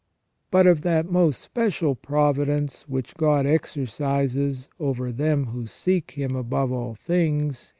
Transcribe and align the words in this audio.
But 0.49 0.65
of 0.65 0.81
that 0.81 1.11
most 1.11 1.39
special 1.39 1.93
providence 1.93 2.89
which 2.89 3.13
God 3.13 3.45
exercises 3.45 4.67
over 4.79 5.11
them 5.11 5.45
who 5.45 5.67
seek 5.67 6.09
Him 6.13 6.35
above 6.35 6.71
all 6.71 6.95
things. 6.95 7.69